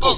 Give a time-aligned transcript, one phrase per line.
[0.00, 0.16] Oh.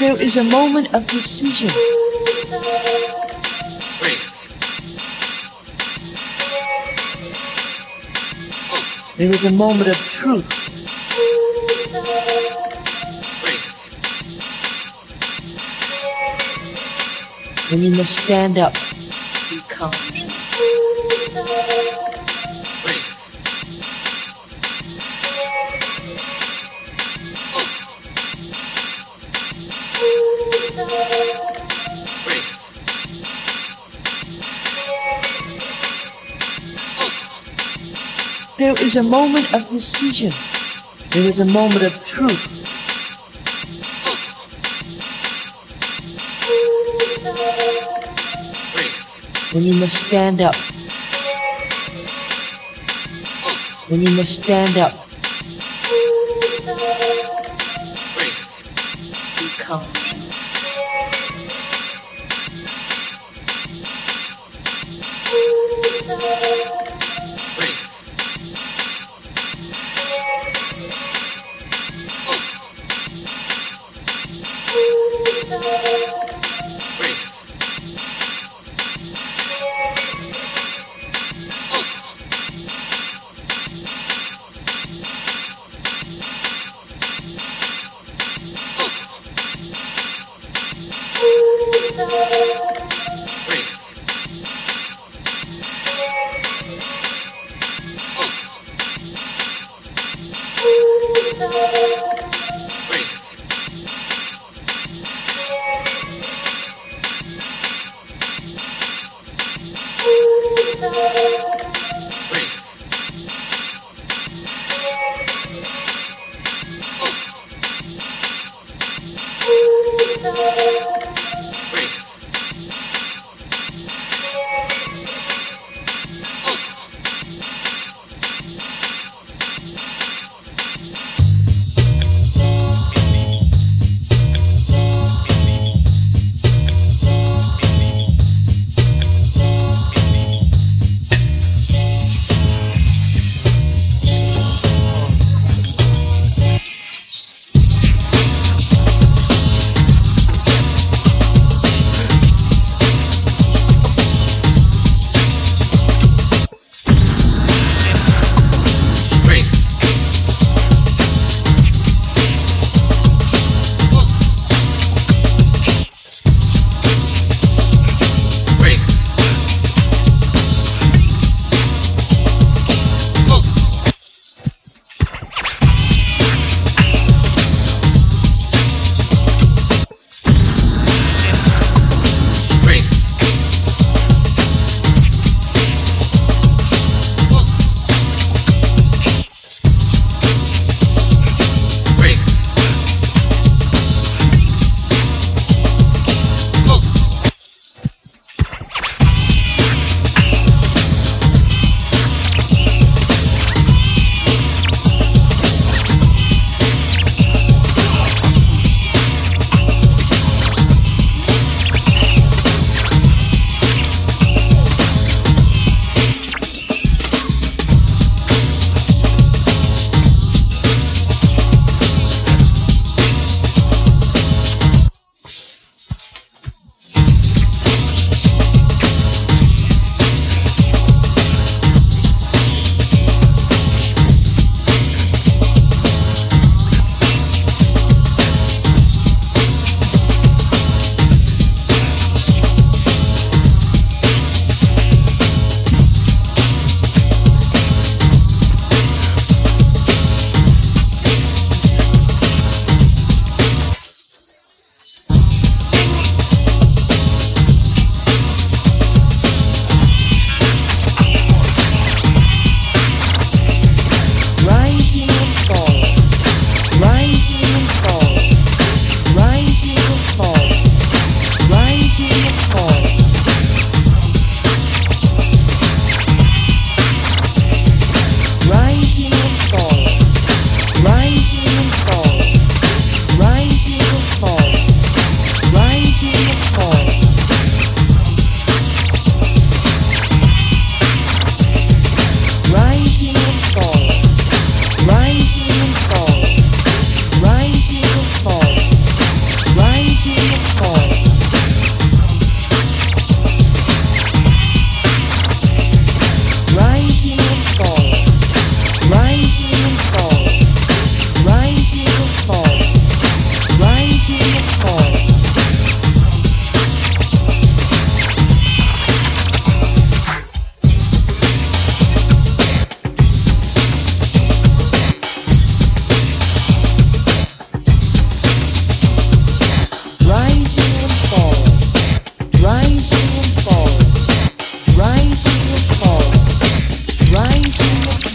[0.00, 1.68] There is a moment of decision.
[9.16, 10.64] There is a moment of truth.
[17.74, 18.72] When you must stand up,
[19.50, 19.90] be calm.
[38.56, 40.32] There is a moment of decision.
[41.10, 42.63] There is a moment of truth.
[49.54, 50.56] When you must stand up.
[53.88, 54.92] When you must stand up,
[58.14, 58.32] Three.
[59.38, 59.48] be
[110.94, 111.33] Three.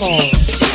[0.02, 0.69] Animals.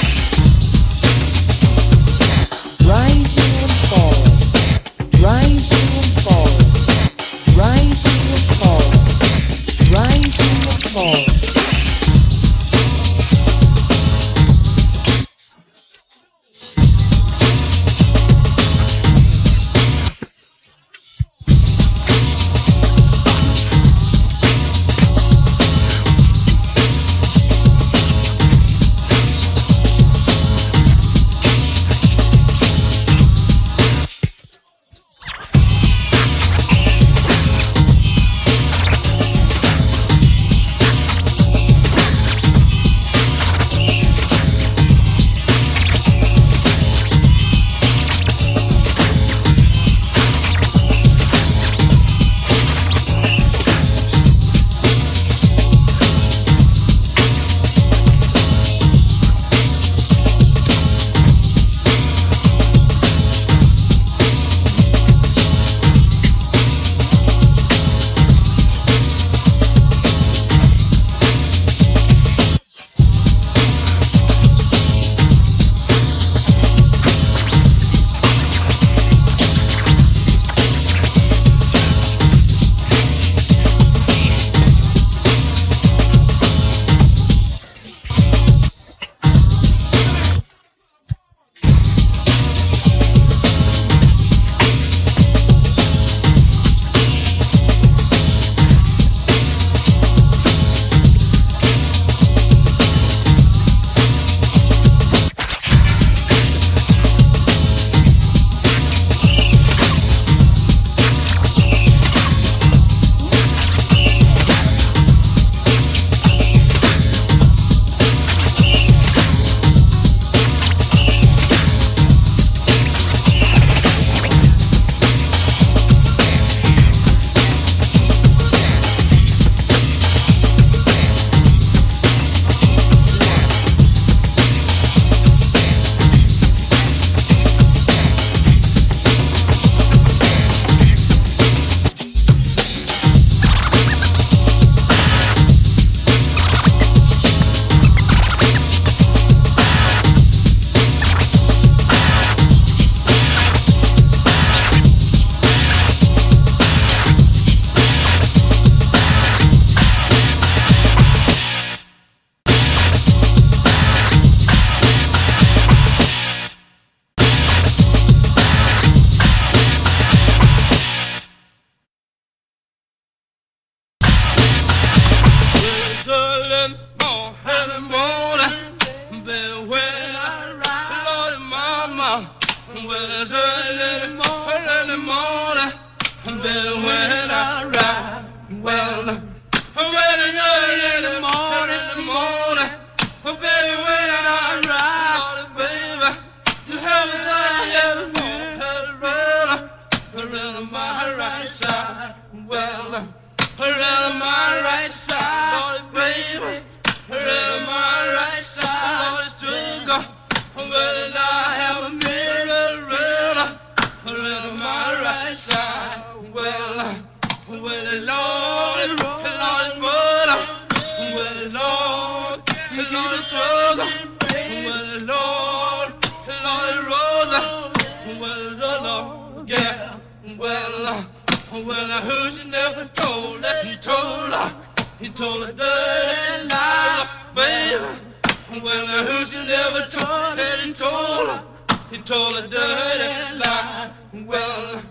[232.45, 233.67] Heard never told her.
[233.67, 234.57] He told her.
[235.01, 238.61] He told her dirty lie, baby.
[238.63, 240.57] Well, heard you never told her.
[240.63, 241.45] He told her.
[241.91, 243.93] He told her dirty lie.
[244.13, 244.83] Well,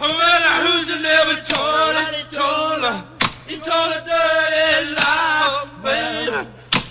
[0.00, 2.12] well, heard never told her.
[2.12, 3.06] He told her.
[3.46, 6.48] He told her dirty lie, baby.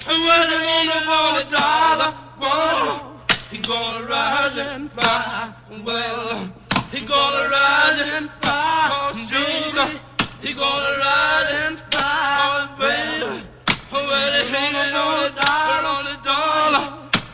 [0.07, 5.53] When the woman want a dollar, well, he gonna rise and fly.
[5.83, 6.53] Well,
[6.91, 10.04] he gonna rise and fly, sugar.
[10.45, 12.05] He gonna rise and fly,
[12.45, 13.43] oh, baby.
[13.91, 16.85] Well, he hanging on the dollar, on the dollar.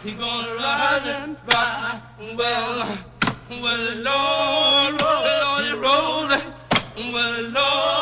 [0.01, 2.01] He gonna rise and fly.
[2.37, 2.97] Well,
[3.61, 6.53] well, Lord, Lord, he rolling.
[7.13, 8.00] Well, Lord,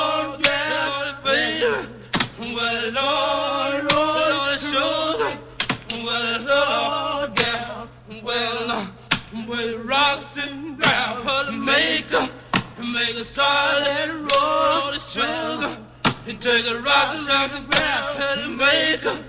[13.19, 15.77] the toilet roll the sugar.
[16.25, 19.25] He take a rock and rock and grab and make a,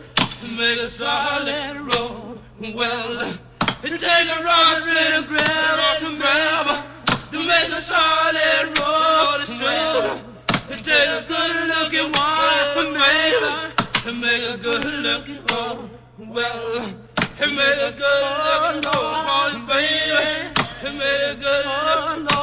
[0.46, 2.38] make a solid roll.
[2.72, 3.34] Well,
[3.82, 6.84] he take a rock and grab and grab
[7.32, 10.22] to make a solid roll the sugar.
[10.68, 15.90] He take a good looking wife and make a, and make a good looking roll.
[16.16, 16.94] Well,
[17.40, 20.60] he make a good looking roll, baby.
[20.80, 22.39] He make a good looking roll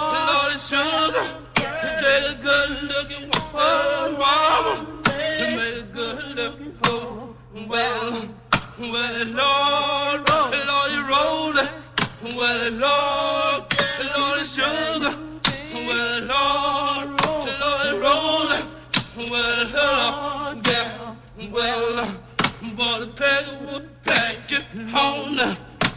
[24.03, 25.38] pack it on.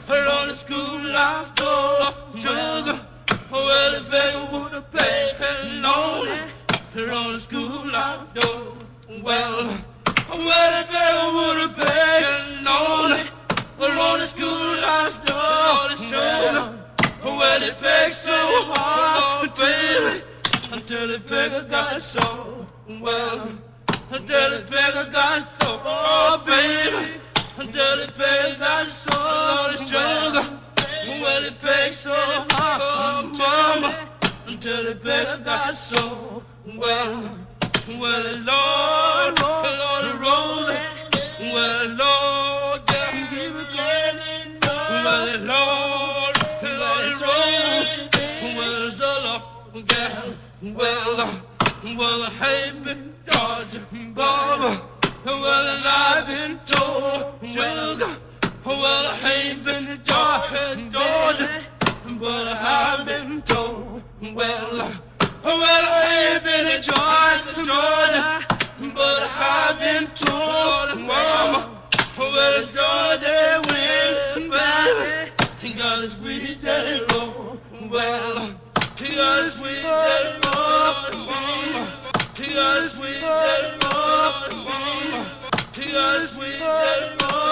[0.09, 3.10] Her on the home school last door sugar.
[3.51, 6.29] Well, the peg would pack it on
[6.95, 8.77] her on the school last door.
[9.23, 9.83] Well,
[10.29, 16.79] well, the peg would pack it on her on the school last door sugar.
[17.25, 18.31] Well, it begged so
[18.73, 20.23] hard, baby,
[20.71, 22.67] until the beggar got so
[23.01, 23.49] well.
[24.11, 27.21] Until the beggar got so, oh baby,
[27.57, 29.11] until the beggar got so,
[29.73, 30.60] it's sugar.
[31.31, 32.11] Well, it begged so
[32.59, 34.09] mama,
[34.49, 36.43] until the beggar got so
[36.77, 37.39] well.
[37.87, 40.91] Well, Lord, Lord, the rolling,
[41.55, 44.19] well, Lord, yeah, give it going.
[44.61, 46.35] Well, Lord,
[46.65, 48.11] Lord, it's rolling,
[48.57, 51.15] well, Lord, yeah, well,
[51.97, 52.73] well, hey,
[53.31, 53.81] Georgia,
[54.15, 54.83] Baba,
[55.25, 58.17] well, I've been told, sugar,
[58.65, 61.65] well, I ain't been to Georgia, Georgia,
[62.19, 65.01] but I've been told, well,
[65.43, 71.83] well, I ain't been to Georgia, Georgia, but I've been told, mama,
[72.19, 75.31] well, Georgia, when, baby,
[75.81, 77.59] got a sweet daddy roll,
[77.91, 78.55] well,
[78.99, 82.13] he got a sweet daddy roll, mama.
[82.35, 85.55] He got a sweet daddy roll, mama.
[85.73, 87.20] He got a sweet daddy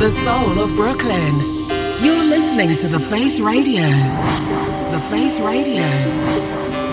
[0.00, 1.34] the soul of Brooklyn.
[2.02, 3.82] You're listening to The Face Radio.
[4.88, 5.84] The Face Radio.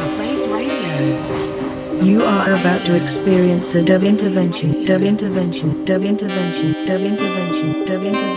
[0.02, 2.04] The Face Radio.
[2.04, 7.00] You are about to experience a dub intervention, dub intervention, dub intervention, dub intervention, dub
[7.00, 8.37] intervention, dub intervention.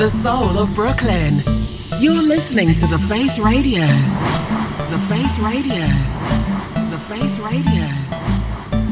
[0.00, 1.42] the soul of Brooklyn.
[2.00, 3.82] You're listening to The Face Radio.
[4.88, 6.19] The Face Radio.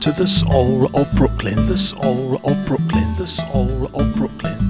[0.00, 4.68] to the soul of Brooklyn, the soul of Brooklyn, the soul of Brooklyn.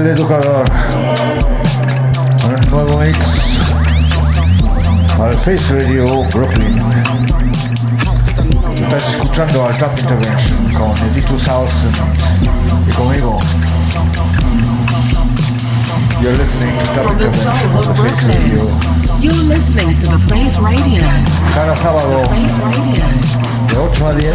[0.00, 0.64] El educador
[2.48, 3.00] el nuevo
[5.18, 6.78] para el Face Radio Brooklyn.
[8.76, 11.92] Estás escuchando al Dub Intervention con Edito Southern
[12.88, 13.40] y conmigo.
[16.22, 18.22] You're listening to the Intervention on the Face.
[18.24, 18.62] Radio.
[19.20, 21.02] You're listening to the Face Radio.
[21.54, 22.22] Cada sábado
[23.68, 24.34] de 8 a 10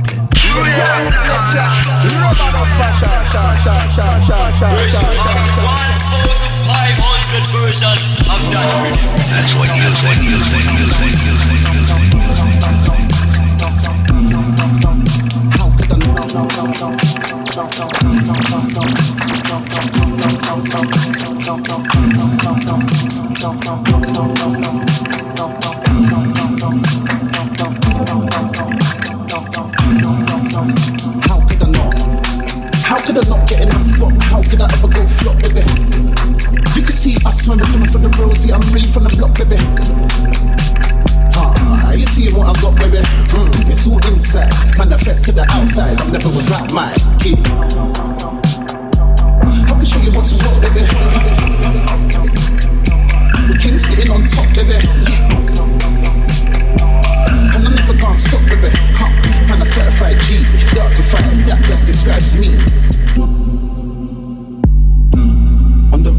[9.31, 11.61] That's what you think, you think, you think, you think.
[23.63, 24.60] How
[35.53, 35.63] baby?
[36.75, 39.35] You can see us when we're coming from the roads, I'm really from the block,
[39.37, 39.59] baby.
[41.35, 43.03] Ah, you see what I've got, baby?
[43.35, 45.99] Mm, it's all inside, manifest to the outside.
[46.01, 47.35] I'm never without my key.
[49.43, 50.83] I can show you what's what, baby.
[53.47, 54.79] The king sitting on top, baby.
[54.79, 55.41] Yeah.
[57.55, 58.69] And I never can't stop, baby.
[58.95, 59.53] Huh.
[59.53, 63.40] And a certified G, certified, that best describes me.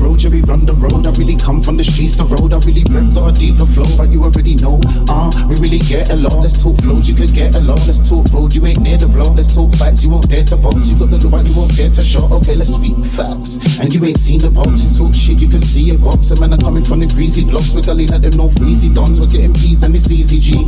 [0.02, 1.06] Road, yeah, we run the road.
[1.06, 2.50] I really come from the streets, the road.
[2.50, 4.82] I really rip, got a deeper flow, but you already know.
[5.06, 6.42] Ah, uh, we really get along.
[6.42, 7.78] Let's talk flows, you could get along.
[7.86, 9.30] Let's talk road, you ain't near the blow.
[9.30, 10.90] Let's talk facts, you won't dare to box.
[10.90, 12.26] You got the look, you won't dare to show.
[12.42, 13.62] Okay, let's speak facts.
[13.78, 14.82] And you ain't seen the box.
[14.82, 16.34] You talk shit, you can see a box.
[16.34, 17.70] And man, I'm coming from the greasy blocks.
[17.70, 19.22] We're gully like them no freezy dons.
[19.22, 20.58] We're getting P's and it's easy G.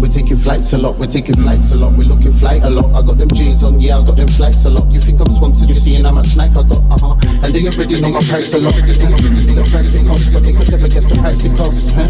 [0.00, 1.92] We're taking flights a lot, we're taking flights a lot.
[1.96, 2.92] We're looking flight a lot.
[2.94, 4.90] I got them J's on, yeah, I got them flights a lot.
[4.92, 7.16] You think I'm sponsored, you're seeing how much Nike I got, uh huh.
[7.42, 8.74] And they already know my price a lot.
[8.74, 12.08] The price it costs, but they could never guess the price it costs, huh?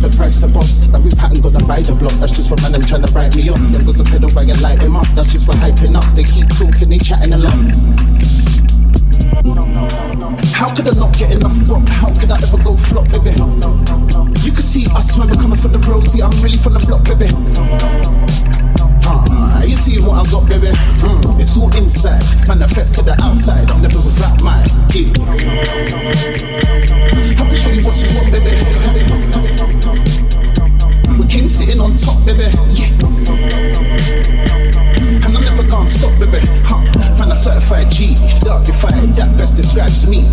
[0.00, 2.12] The price the boss, and we pattern gonna buy the block.
[2.18, 3.60] That's just for man, them trying to write me off.
[3.68, 5.06] Them goes a pedal bag and light him up.
[5.12, 6.06] That's just for hyping up.
[6.14, 8.67] They keep talking, they chatting a lot.
[10.54, 11.88] How could I not get enough rock?
[11.88, 13.30] How could I ever go flop, baby?
[14.44, 15.78] You can see us when we're coming from the.
[16.14, 17.28] Yeah, I'm really from the block, baby.
[19.04, 20.68] Ah, you see what I got, baby?
[21.04, 23.70] Mm, it's all inside, manifest to the outside.
[23.70, 25.12] I'm never without my key.
[27.36, 27.94] I can show you what,
[28.32, 28.50] baby.
[31.18, 32.48] We're sitting on top, baby.
[32.70, 32.88] Yeah.
[35.28, 36.38] And I'm never gonna stop, baby.
[36.64, 36.80] Huh.
[37.18, 40.24] Man, a certified G, darkified, that best describes me.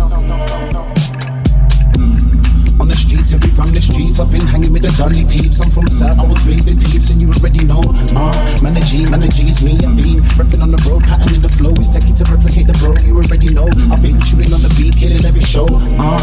[0.00, 0.89] On the
[3.60, 4.16] run the streets.
[4.16, 5.60] I've been hanging with the gully peeps.
[5.60, 7.84] I'm from South, I was raised in peeps, and you already know.
[8.16, 8.32] Uh,
[8.64, 9.76] man, a G, me.
[9.84, 11.76] I've been repping on the road, pattern in the flow.
[11.76, 13.68] It's techie to replicate the bro, you already know.
[13.92, 15.68] I've been chewing on the beat, killing every show.
[16.00, 16.16] Uh,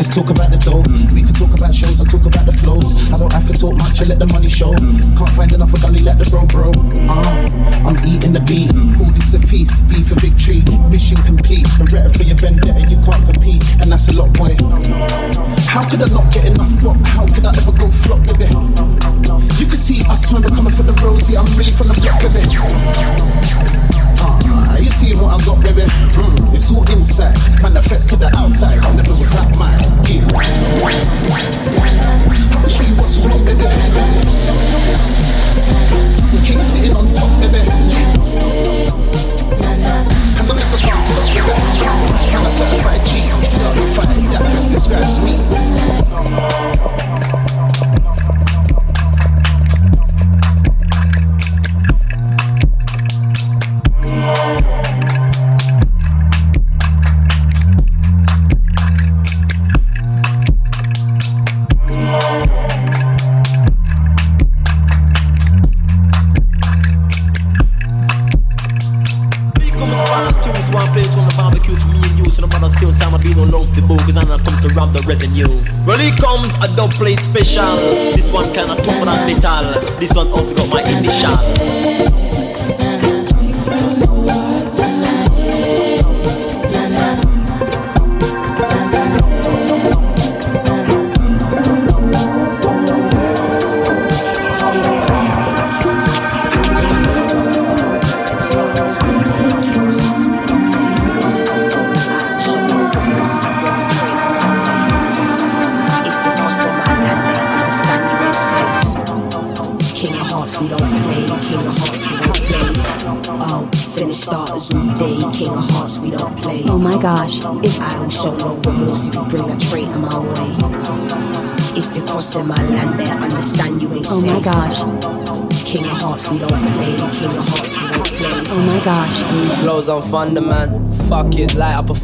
[0.00, 0.80] let's talk about the dough.
[1.12, 3.12] We could talk about shows, I talk about the flows.
[3.12, 4.72] I don't have to talk much, I let the money show.
[4.72, 6.72] Can't find enough of gully let the bro, bro.
[7.12, 8.72] Uh, I'm eating the beat.
[8.96, 10.64] Call this a feast, V for victory.
[10.88, 11.68] Mission complete.
[11.76, 14.56] Beretta for your vendetta, you can't compete, and that's a lot, boy.
[15.68, 16.96] How could I not get enough rock?
[17.04, 18.46] How could I ever go flop, baby?
[19.58, 20.94] You can see us when we're coming from the
[21.28, 22.42] yeah, I'm really from the block, baby.
[24.22, 25.82] Ah, you see what I got, baby?
[26.16, 28.84] Mm, it's all inside, manifest to the outside.
[28.84, 30.26] I'm never without my gear.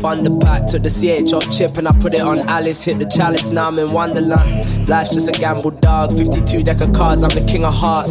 [0.07, 0.67] Light the pack.
[0.69, 2.85] Took the CH off chip and I put it on Alice.
[2.85, 4.89] Hit the chalice, now I'm in Wonderland.
[4.89, 6.13] Life's just a gamble, dog.
[6.17, 8.11] 52 deck of cards, I'm the king of hearts.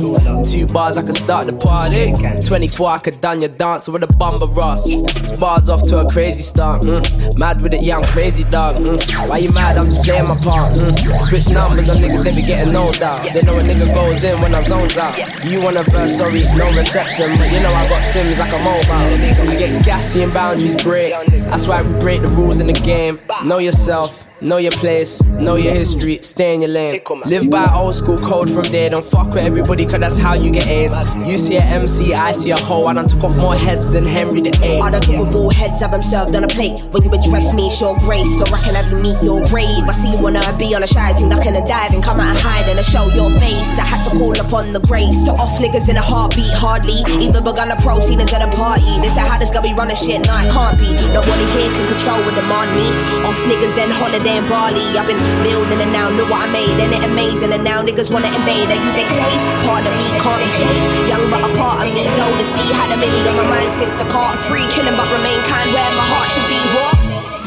[0.51, 2.13] Two bars, I could start the party.
[2.45, 4.87] 24, I could done your dance with a bumper Ross.
[4.87, 6.83] This bar's off to a crazy start.
[6.83, 7.37] Mm.
[7.37, 8.75] Mad with it, yeah, I'm crazy, dog.
[8.75, 9.29] Mm.
[9.29, 9.77] Why you mad?
[9.77, 10.75] I'm just playing my part.
[10.75, 11.21] Mm.
[11.21, 13.33] Switch numbers on niggas, they be getting no doubt.
[13.33, 15.17] They know a nigga goes in when I zones out.
[15.45, 17.35] You want a verse, sorry, no reception.
[17.37, 19.49] But you know I got Sims like a mobile.
[19.49, 21.13] I get gassy and boundaries break.
[21.29, 23.19] That's why we break the rules in the game.
[23.45, 24.24] Know yourself.
[24.45, 27.01] Know your place, know your history, stay in your lane.
[27.25, 28.91] Live by old school code from there.
[28.91, 30.93] Don't fuck with everybody, cause that's how you get AIDS.
[31.17, 32.83] You see a MC, I see a hoe.
[32.83, 34.81] I done took off more heads than Henry the VIII.
[34.81, 36.77] I done took with all heads them served on a plate.
[36.93, 39.81] When you address me, show grace, so I can have you meet your grave.
[39.81, 42.21] I see you wanna be on a shy team, duck in a dive and come
[42.21, 43.65] out and hide and show your face.
[43.81, 47.01] I had to call upon the grace to off niggas in a heartbeat, hardly.
[47.17, 48.93] Even begun to proceed at a party.
[49.01, 50.93] They say how this gonna be running shit, nah, it can't be.
[51.17, 52.93] Nobody here can control or demand me.
[53.25, 54.83] Off niggas, then holiday in Bali.
[54.99, 57.51] I've been building and now look what I made, and it amazing.
[57.55, 59.43] And now niggas wanna invade, and you think craze?
[59.63, 61.07] Part of me can't be changed.
[61.07, 62.67] Young but a part of me is old to see.
[62.75, 64.67] Had a million on my mind since the cart free.
[64.75, 66.59] Killing but remain kind where my heart should be.
[66.75, 66.95] What?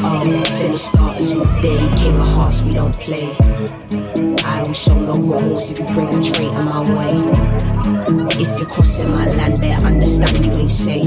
[0.01, 0.23] Oh,
[0.57, 1.77] finish starters all day.
[1.99, 3.35] King of hearts, we don't play.
[4.45, 7.13] I will show no remorse if you bring a traitor my way.
[8.39, 11.05] If you're crossing my land, better understand you ain't safe.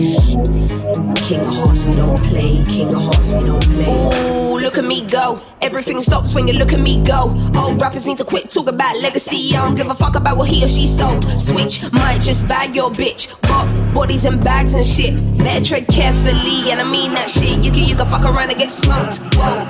[1.27, 2.63] King of hearts, we don't play.
[2.65, 3.89] King of hearts, we don't play.
[3.89, 5.41] Ooh, look at me go.
[5.73, 7.35] Everything stops when you look at me go.
[7.57, 9.57] Old rappers need to quit talk about legacy.
[9.57, 11.25] I don't give a fuck about what he or she sold.
[11.41, 13.41] Switch, might just bag your bitch.
[13.41, 15.15] Pop bodies and bags and shit.
[15.39, 17.65] Better tread carefully, and I mean that shit.
[17.65, 19.17] You can you can fuck around and get smoked.
[19.35, 19.65] Whoa.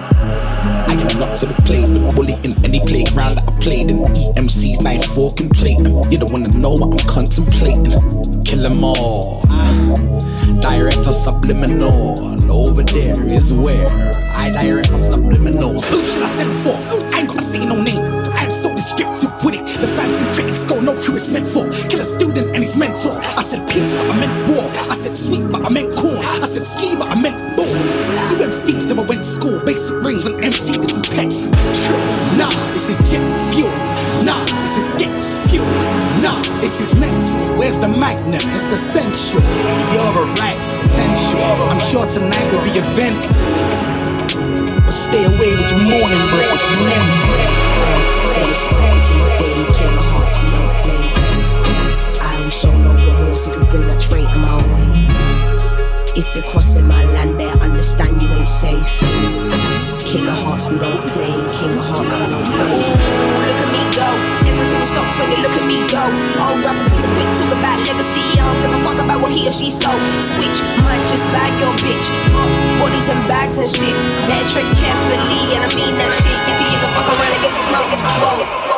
[0.91, 3.99] I am not to the plate, but bully in any playground that I played in.
[3.99, 6.03] EMC's 94 complating.
[6.11, 8.43] You don't wanna know what I'm contemplating.
[8.43, 9.43] Kill 'em all.
[10.59, 12.19] Director subliminal.
[12.51, 14.11] Over there is where
[14.43, 15.87] I direct my subliminals.
[15.87, 16.75] Who should I send for?
[17.15, 18.03] I ain't gotta say no name.
[18.35, 19.63] I'm so descriptive with it.
[19.79, 21.71] The and critics go know who it's meant for.
[21.87, 23.23] Kill a student and his mentor.
[23.39, 24.67] I said peace, but I meant war.
[24.91, 26.19] I said sweet, but I meant corn.
[26.19, 27.71] I said ski, but I meant ball.
[28.35, 29.63] UMCs never went to school.
[29.65, 30.75] Basic rings on empty.
[30.75, 31.07] This is.
[32.35, 33.23] Nah, this is jet
[33.55, 33.71] fuel.
[34.27, 35.71] Nah, this is get fuel.
[36.19, 37.55] Nah, this is mental.
[37.55, 38.43] Where's the magnum?
[38.59, 39.39] It's essential.
[39.95, 41.47] You're a right potential.
[41.71, 44.22] I'm sure tonight will be eventful.
[45.13, 46.23] Stay away with your morning.
[48.33, 49.59] Finish starters all day.
[49.77, 51.05] King of hearts, we don't play.
[52.19, 55.32] I show no remorse if you bring a traitor my way.
[56.15, 58.85] If you're crossing my land, better understand you ain't safe.
[60.05, 61.33] King of hearts, we don't play.
[61.57, 62.85] King of hearts, we don't play.
[63.49, 64.09] Look at me go.
[64.45, 66.05] Everything stops when you look at me go.
[66.45, 68.21] Old rappers need to quit talk about legacy.
[68.37, 70.05] I don't give a fuck about what he or she sold.
[70.21, 72.05] Switch, might just bag your bitch.
[72.29, 73.97] Got bodies and bags and shit.
[74.29, 76.37] Better tread carefully, and I mean that shit.
[76.45, 78.01] Can, you can fuck around and get smoked.
[78.21, 78.72] Whoa.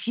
[0.00, 0.08] If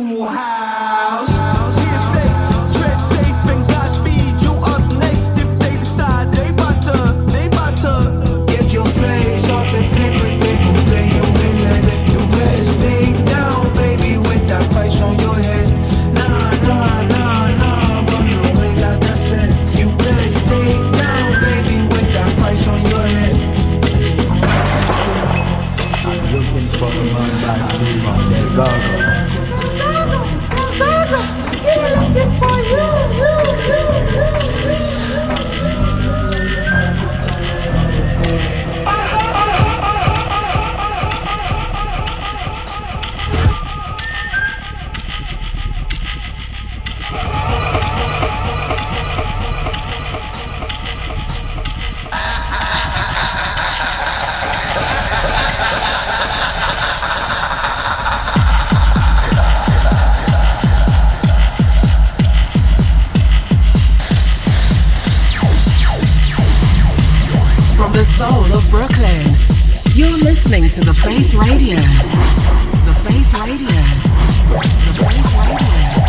[0.00, 1.31] the house.
[70.72, 71.76] to The Face Radio.
[71.76, 73.68] The Face Radio.
[74.96, 76.02] The Face Radio.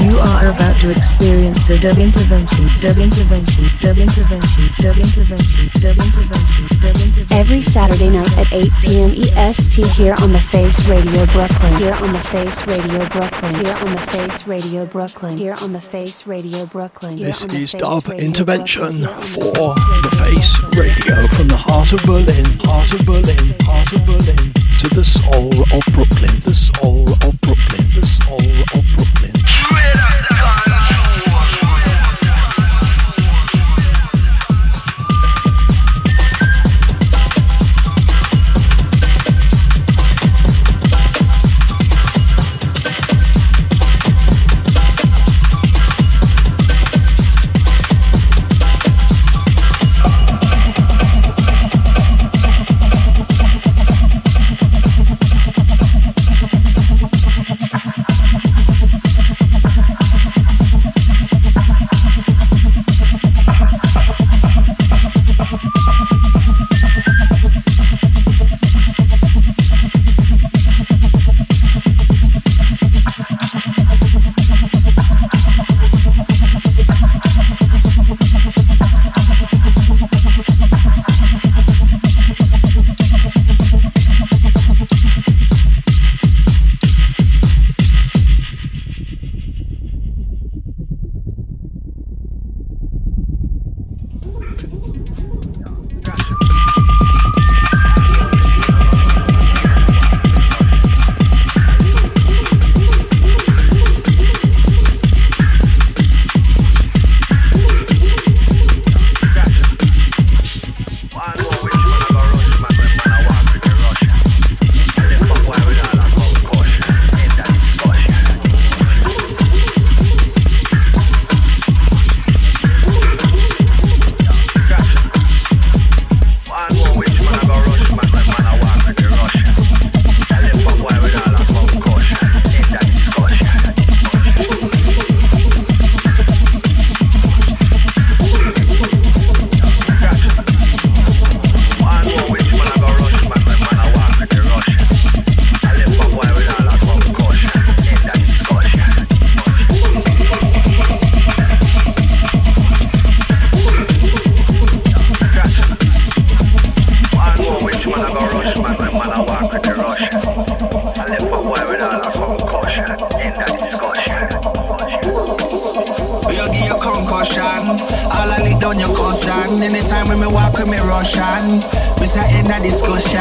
[0.00, 5.98] You are about to experience a dub intervention, dub intervention, dub intervention, dub intervention, dub
[5.98, 7.26] intervention, dub intervention.
[7.30, 9.10] Every Saturday night at 8 p.m.
[9.10, 11.74] EST here on The Face Radio Brooklyn.
[11.76, 13.54] Here on The Face Radio Brooklyn.
[13.56, 15.36] Here on The Face Radio Brooklyn.
[15.36, 17.16] Here on The Face Radio Brooklyn.
[17.16, 23.04] This is dub intervention for The Face Radio from the heart of Berlin, heart of
[23.04, 23.54] Berlin,
[23.90, 29.09] Chamberlain to the soul of Brooklyn, the soul of Brooklyn, the soul of Brooklyn.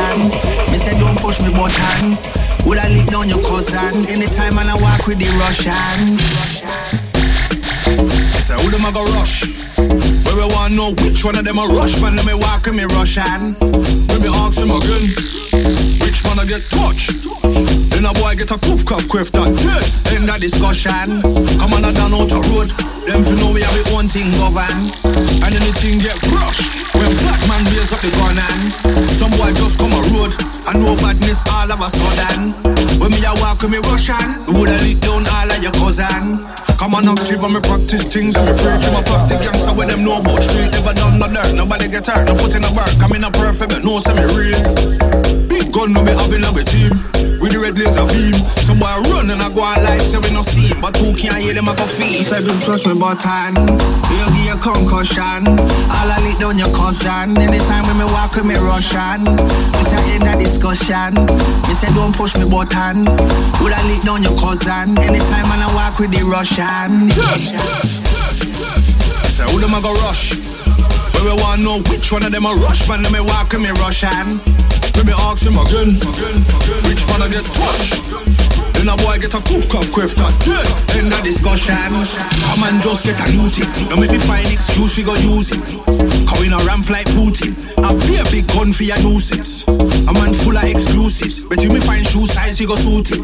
[0.09, 0.71] Discussion.
[0.71, 2.17] Me say don't push me button.
[2.65, 4.07] Would I lick down your cousin?
[4.09, 6.17] Anytime I walk with the Russian.
[8.35, 9.45] I Say who them a go rush?
[10.25, 12.15] Where we want know which one of them a rush man?
[12.15, 13.55] Let me walk with me Russian.
[14.09, 15.05] Let me ask him again.
[16.01, 17.25] Which one I get touched?
[17.91, 19.85] Then a boy get a coof cough quiff that dead.
[20.13, 21.21] End a discussion.
[21.59, 22.69] Come on, I down out the road.
[23.07, 24.69] Them fi know we have it one thing govern.
[25.43, 28.61] And anything get crushed when black man raise up the gun and
[29.15, 30.35] some boy just come a road
[30.67, 32.51] and no badness all of a sudden.
[32.99, 34.19] When me a walk with me Russian,
[34.51, 36.43] woulda lick down all of your cousin.
[36.79, 40.03] Come on active and me practice things and me to my plastic gangster when them
[40.03, 41.55] know about street never done no dirt.
[41.55, 42.91] Nobody get hurt, no put in a work.
[43.03, 44.59] I'm in a perfect, but no semi real.
[45.47, 46.91] Big gun no me having a team
[47.39, 48.35] with the red laser beam.
[48.63, 51.39] Some boy run and I go on like we no see him, but who can't
[51.39, 52.23] hear them I go feel.
[52.23, 55.47] Say don't touch me you give a concussion.
[55.47, 57.37] All I lick down your cousin.
[57.39, 61.15] Anytime when me walk with me Russian, me say end a discussion.
[61.67, 63.05] Me say don't push me button.
[63.63, 64.97] Would I lick down your cousin?
[64.99, 67.09] Anytime when I walk with the Russian.
[69.23, 70.35] I Say who them a go rush?
[71.15, 73.01] Where we want know which one of them a rush man?
[73.03, 74.39] Let me walk with me Russian.
[74.95, 75.95] Let me ask him again.
[76.83, 78.48] Which one I get touched?
[78.79, 80.63] Then a boy get a coof cough quiff that dead.
[80.95, 81.75] End of discussion.
[81.75, 83.67] Come and just get a new tip.
[83.91, 85.59] Now make me find excuse we go use it.
[86.23, 87.51] Cause we no ramp like Putin.
[87.75, 89.67] I be a big gun for your nuisance.
[89.67, 91.43] A man full of exclusives.
[91.43, 93.19] Bet you me find shoe size we go suit it.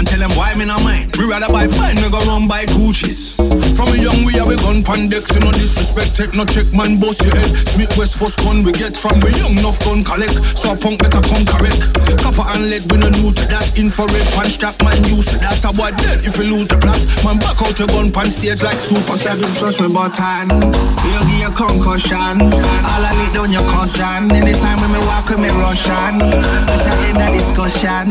[0.00, 1.12] And tell them why me not mine.
[1.20, 3.36] We rather buy fine, we go run by Gucci's.
[3.76, 6.96] From a young we have a gun pandex, you no disrespect, take no check, man,
[6.96, 7.44] bust your head.
[7.68, 10.40] Smith West first gun we get from we young enough gun collect.
[10.56, 11.84] So a punk better come correct.
[12.16, 13.76] Copper and lead, we no new to that.
[13.76, 15.60] Infrared punch strap, man, use that.
[15.68, 16.96] A boy dead if you lose the plot.
[17.20, 19.52] Man, back out your gun pan stage like super seven.
[19.60, 22.40] Touch me button, you give a concussion.
[22.40, 24.32] All I lick down your cousin.
[24.32, 28.08] Anytime when me walk with me Russian, me say end a discussion.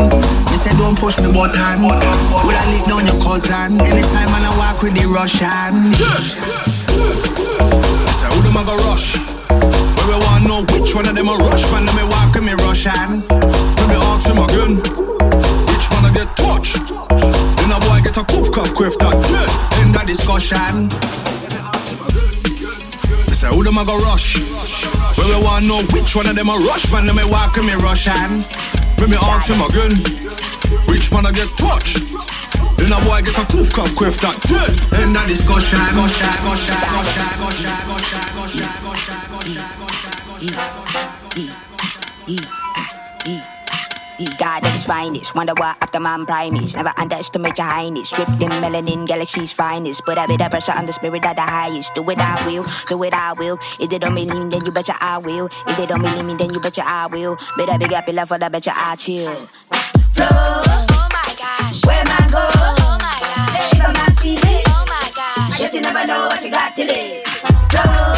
[0.54, 1.79] Me say don't push me button.
[1.80, 3.80] Would I lick down your cousin?
[3.80, 5.96] Anytime I walk with the Russian.
[8.20, 9.16] Say who them a go rush?
[9.48, 11.88] Where we want know which one of them a rush man?
[11.88, 13.24] Let me walk with me Russian.
[13.32, 14.84] Let me ask him again.
[15.72, 16.84] Which one I get touched?
[16.84, 19.48] Then a boy get a coof cough quiff that dead.
[19.80, 20.92] End of discussion.
[23.32, 24.36] Say who them a go rush?
[25.16, 27.08] Where we want know which one of them a rush man?
[27.08, 28.44] Let me walk with me Russian.
[29.00, 30.59] Let me ask him again.
[30.88, 31.98] Which one I get touched?
[32.78, 34.72] Then a boy get a coof cough quiff that dead.
[35.02, 35.80] End of discussion.
[44.38, 46.76] God at his finest, wonder what after man primates.
[46.76, 48.10] Never underestimate your highness.
[48.10, 50.04] Stripped in melanin, galaxy's finest.
[50.06, 51.96] Put a bit of pressure on the spirit of the highest.
[51.96, 52.64] Do it, I will.
[52.88, 53.58] Do it, I will.
[53.80, 55.48] If they don't believe me, then you betcha I will.
[55.68, 57.38] If they don't believe me, then you betcha I will.
[57.58, 59.50] Better big up love for the betcha I chill.
[60.22, 61.86] Oh my gosh.
[61.86, 62.44] Where man go?
[62.44, 63.74] Oh my gosh.
[63.74, 64.62] If I'm on TV.
[64.68, 65.60] Oh my gosh.
[65.60, 67.26] Yet you never know what you got till it.
[67.28, 68.09] Flow.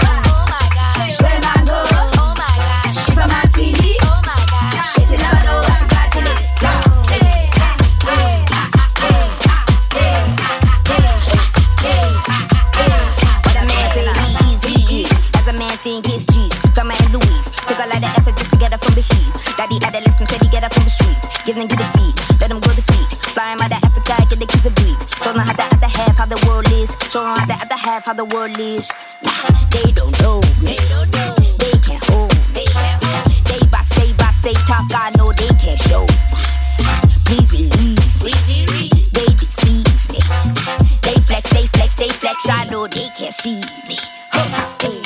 [21.56, 22.16] Them get the feet.
[22.40, 23.10] Let them go feet.
[23.34, 25.00] Flying by the Africa, get the kids a beat.
[25.24, 26.96] Show them how the other half how the world is.
[27.10, 28.92] Show them how the other half how the world is.
[29.24, 29.32] Nah,
[29.72, 30.78] they don't know me.
[31.60, 32.64] They can't hold me.
[33.50, 34.88] They box, they box, they talk.
[34.94, 36.06] I know they can't show.
[37.26, 38.88] Please believe me.
[39.12, 40.20] They deceive me.
[41.04, 42.48] They flex, they flex, they flex.
[42.50, 43.98] I know they can't see me.
[44.32, 45.01] Chena,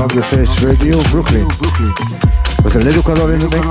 [0.00, 1.46] On the Face Radio, Brooklyn.
[2.64, 3.66] A little color in the mix.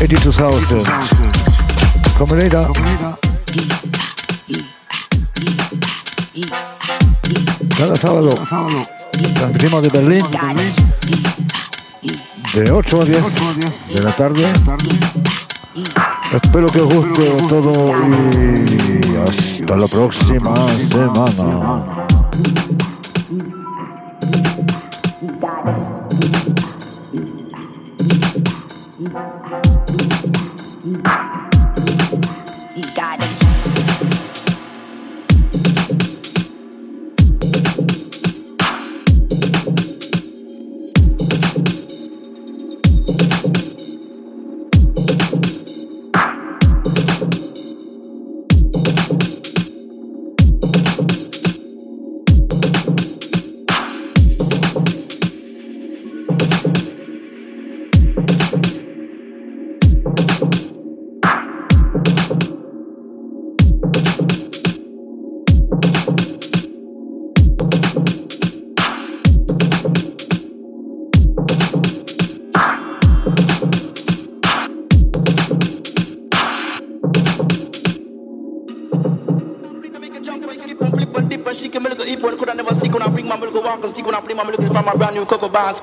[0.00, 0.84] Eddie 2000.
[2.16, 2.68] Comunidad.
[7.76, 8.38] Cada sábado.
[9.34, 10.26] Transmitimos de Berlín.
[12.54, 13.24] De 8 a 10
[13.92, 14.44] de la tarde.
[16.34, 21.93] Espero que os guste todo y hasta la próxima semana.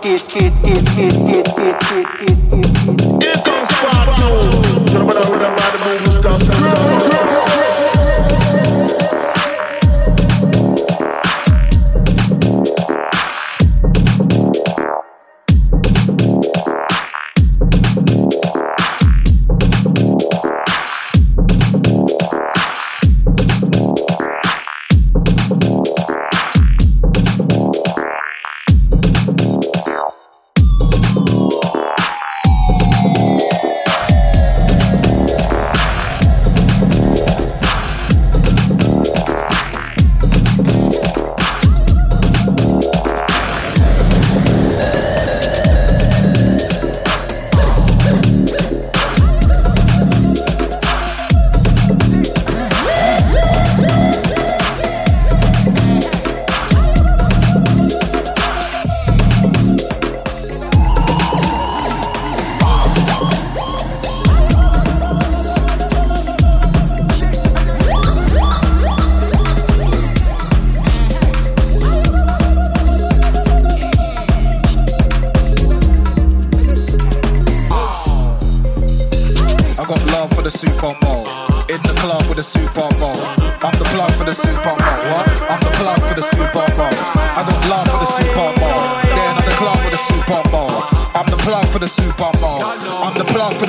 [0.02, 0.51] Cocoa basket.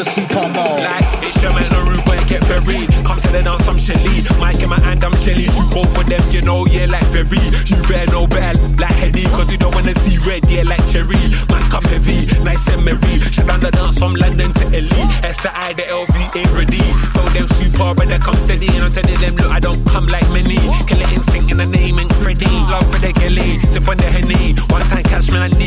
[0.04, 0.78] The Super Bowl.
[0.82, 2.88] Like, it's your man, the rude get buried.
[3.06, 4.24] Come to the dance, I'm Shelly.
[4.40, 5.46] Mike in my hand, I'm Shelly.
[5.46, 7.38] You go for them, you know, yeah, like very.
[7.70, 11.20] You better know better, like Henny, cause you don't wanna see red, yeah, like cherry.
[11.46, 13.22] Man, come heavy, nice and merry.
[13.30, 15.02] Shut down the dance from London to LE.
[15.22, 16.82] S the I, the LV ain't ready.
[17.14, 18.66] So them super, but they come steady.
[18.74, 20.58] And I'm telling them, look, I don't come like many.
[20.90, 22.50] Killer instinct in the name, and Freddy.
[22.66, 24.58] Love for the Kelly, tip on the Henny.
[24.66, 25.61] One time catch me, I need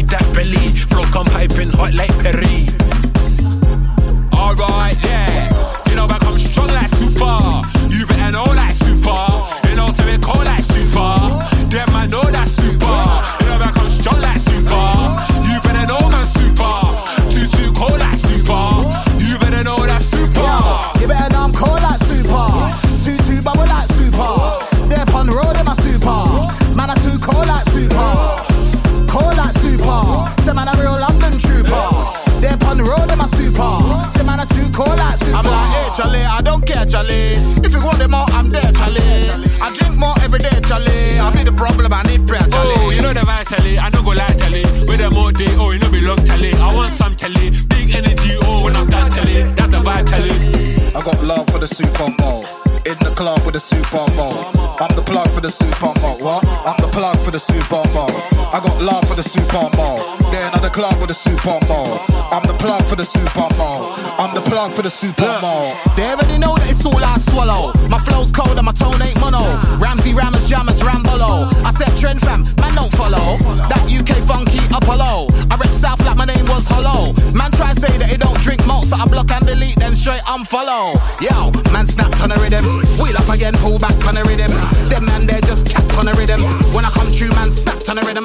[58.55, 59.99] I got love for the Super Bowl.
[60.31, 61.99] Then I'm the club with the Super Bowl.
[62.31, 63.91] I'm the plug for the Super Bowl.
[64.15, 65.75] I'm the plug for the Super Bowl.
[65.99, 67.75] They already know that it's all I swallow.
[67.91, 69.43] My flow's cold and my tone ain't mono.
[69.75, 71.51] Ramsey Rammers Jammers Rambolo.
[71.67, 73.35] I said trend fam, man don't follow.
[73.67, 75.35] That UK funky Apollo.
[75.51, 77.11] I rep South like my name was Hollow.
[77.35, 80.23] Man try say that he don't drink malt, so I block and delete, then straight
[80.31, 80.95] unfollow.
[81.19, 82.63] Yo, man snapped on the rhythm.
[83.03, 84.55] Wheel up again, pull back on the rhythm.
[84.87, 86.39] Them man they just cap on the rhythm.
[86.71, 88.24] When I come true, man snapped on the rhythm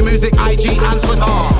[0.00, 1.51] Music, IG, and Twitter.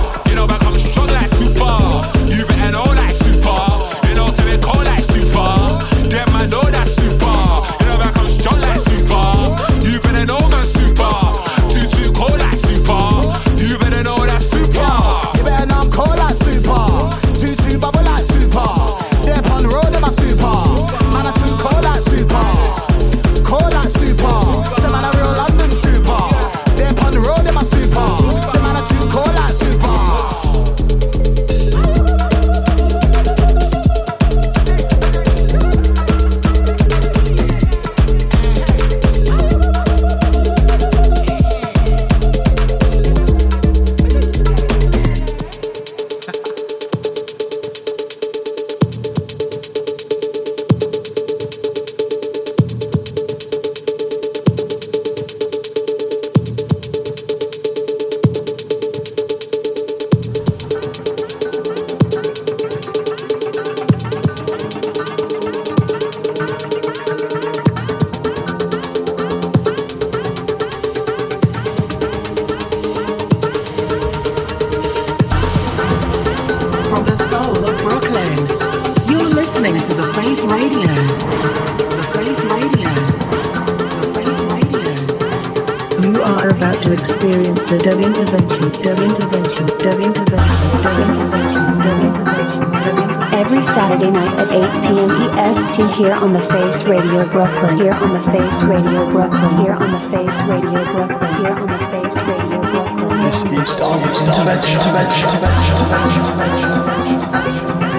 [86.63, 92.99] About to experience a dub intervention, dub intervention, dub intervention, dub intervention, dub intervention, dub
[93.03, 93.35] intervention.
[93.35, 95.11] Every Saturday night at 8 p.m.
[95.43, 97.79] EST here on the Face Radio Brooklyn.
[97.79, 99.57] Here on the Face Radio Brooklyn.
[99.59, 101.35] Here on the Face Radio Brooklyn.
[101.43, 103.11] Here on the Face Radio Brooklyn.
[103.27, 107.92] This is dub intervention, intervention, intervention, intervention, intervention.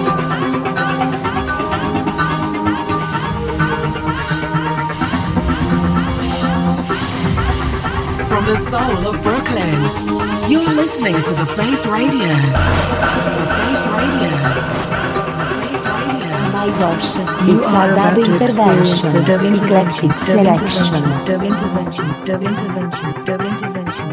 [8.44, 9.80] The soul of Brooklyn,
[10.50, 12.28] you're listening to The Face Radio.
[12.28, 14.32] The Face Radio.
[16.52, 17.16] My gosh,
[17.48, 19.24] You it's are a about dub to experience a intervention.
[19.24, 20.86] dub intervention, Eclectic dub selection.
[20.94, 24.06] intervention, dub intervention, dub intervention, dub intervention.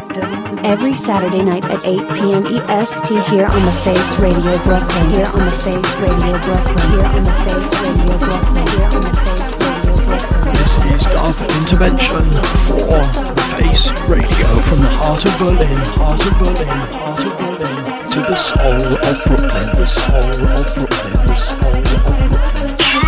[0.64, 2.46] Every Saturday night at 8 p.m.
[2.70, 5.10] EST here on the Face Radio Brooklyn.
[5.12, 6.78] Here on the Face Radio Brooklyn.
[6.92, 8.66] Here on the Face Radio Brooklyn.
[8.72, 10.52] Here on the Face Radio Brooklyn.
[10.52, 12.24] This is dub intervention
[12.66, 18.10] for the Face Radio from the heart of Berlin, heart of Berlin, heart of Berlin,
[18.10, 23.01] to the soul of Brooklyn, the soul of Brooklyn, the soul of Brooklyn.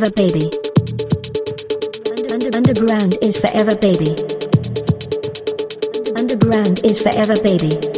[0.00, 0.50] Forever, baby.
[2.10, 4.16] Under, under, underground is forever, baby.
[6.16, 7.89] Underground is forever, baby.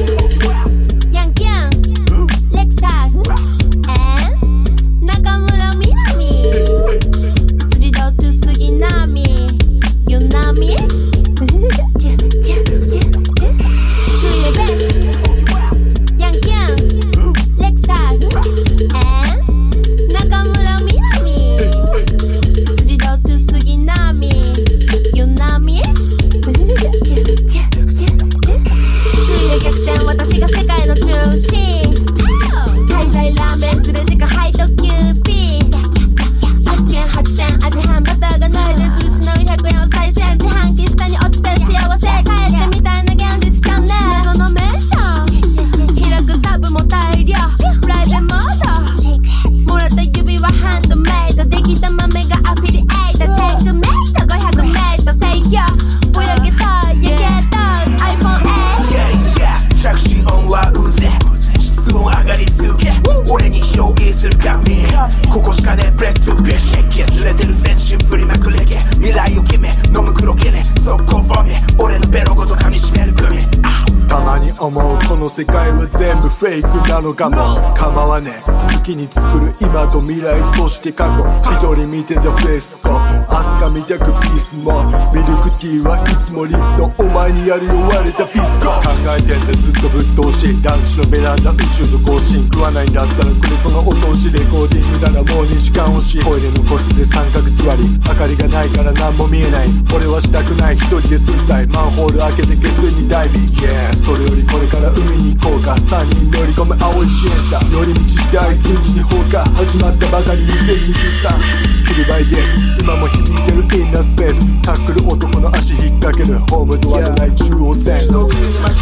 [76.98, 77.36] なのかも。
[77.74, 78.50] 構わねえ。
[78.50, 80.42] 好きに作る今と未来。
[80.56, 81.24] そして過去。
[81.52, 84.84] 一人見てたフェイスコ明日が見たくピースも。
[85.12, 86.92] ミルクティーはいつもリッド。
[86.98, 99.68] お前にやり終われたピースコ考えてんだずっとぶっ通し団地のベランダ宇宙と交信食わないんだったらくれそのお通しレコーディングならもう2時間押しトイレの個室で三角座り明かりがないから何も見えない。
[99.92, 100.76] 俺はしたくない。
[100.76, 114.62] 一人で進みたいマンホール開けて下水にダイビング Yeah それよりこれから海に行こうか3人乗り込む青いシエンタ寄り道してあいつんちに放火始まったばかり2023キルバイです今も響いてるインナースペース。
[114.62, 117.98] タックル男の足引っ掛けるホームドアのない中央線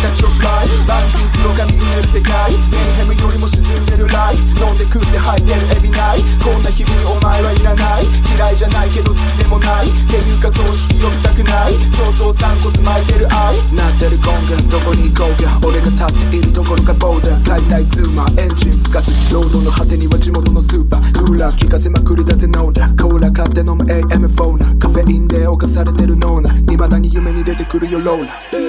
[0.02, 0.68] たちをフライ。
[0.86, 2.52] バンキン黒髪埋める世界。
[2.52, 4.42] メンヘムよりも沈んでるライフ。
[4.64, 6.22] 飲んで食って吐いてるエビない。
[6.42, 8.06] こんな日々にお前はいらない。
[8.36, 9.88] 嫌いじゃないけど好きでもない。
[9.88, 11.74] っていうか葬式呼びたくない。
[11.96, 13.56] 競争散骨巻いてる愛。
[13.72, 17.48] なってるゴングどこに行こうか俺が立っているところがボーダー。
[17.48, 19.32] 解体ツーマンエンジン吹かす。
[19.32, 21.06] ロードの果てには地元のスーパー。
[21.12, 28.65] クーラー効かせまくりだぜノーダコーラ買って飲む AM フォーナカフェインで侵されてるノーナ未だに夢に出てくるよローラ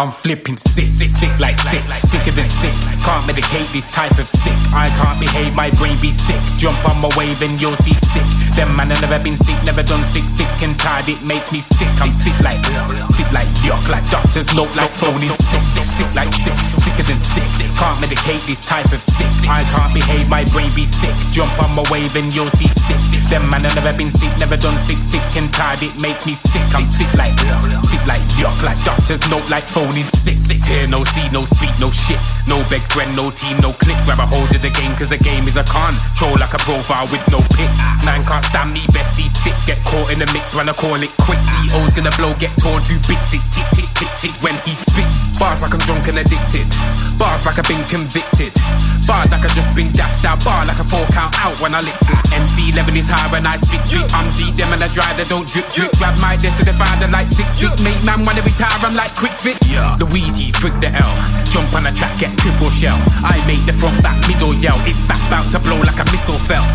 [0.00, 2.72] I'm flipping sick, sick like sick, sicker than sick.
[3.04, 4.56] Can't medicate this type of sick.
[4.72, 6.40] I can't behave, my brain be sick.
[6.56, 8.24] Jump on my wave and you'll see sick.
[8.56, 11.04] Them man, I never been sick, never done sick, sick and tired.
[11.12, 11.92] It makes me sick.
[12.00, 12.64] I'm sick like
[13.12, 17.44] sick like yuck, like doctors note like phony sick, sick like sick, sicker than sick.
[17.76, 19.28] Can't medicate this type of sick.
[19.52, 21.12] I can't behave, my brain be sick.
[21.36, 22.96] Jump on my wave and you'll see sick.
[23.28, 25.84] Them man have never been sick, never done sick, sick and tired.
[25.84, 26.64] It makes me sick.
[26.72, 27.36] I'm sick like
[27.84, 30.38] sick like yuck, like doctors note like phoning sick.
[30.70, 32.18] Hear no see, no speak, no shit.
[32.46, 33.96] No big friend, no team, no click.
[34.04, 35.94] Grab a hold of the game, cause the game is a con.
[36.14, 37.70] Troll like a profile with no pick.
[38.04, 39.64] Man can't stand me, bestie six.
[39.66, 41.38] Get caught in the mix when I call it quick.
[41.66, 43.34] EO's gonna blow, get torn to bits.
[43.34, 43.46] six.
[43.50, 45.38] Tick, tick, tick, tick when he spits.
[45.38, 46.66] Bars like I'm drunk and addicted.
[47.18, 48.54] Bars like I've been convicted.
[49.06, 50.44] Bars like I've just been dashed out.
[50.44, 52.20] Bar like a four count out when I licked it.
[52.30, 54.06] MC level is high when I spit street.
[54.14, 55.90] I'm deep, them and I dry, they don't drip, drip.
[55.98, 57.74] Grab my desk to the find like six feet.
[57.82, 59.58] Mate, man, wanna retire, I'm like quick fit.
[59.70, 59.96] Yeah.
[60.00, 61.14] Luigi, frig the L.
[61.46, 62.98] Jump on the track, get triple shell.
[63.22, 64.76] I made the front back middle yell.
[64.84, 66.66] It's back bout to blow like a missile fell.